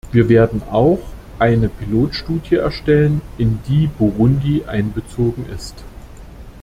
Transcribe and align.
Wir 0.11 0.29
werden 0.29 0.63
auch 0.71 0.97
eine 1.37 1.69
Pilotstudie 1.69 2.55
erstellen, 2.55 3.21
in 3.37 3.59
die 3.67 3.85
Burundi 3.85 4.63
einbezogen 4.65 5.45
ist. 5.55 5.83